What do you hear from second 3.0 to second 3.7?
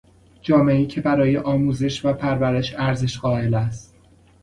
قایل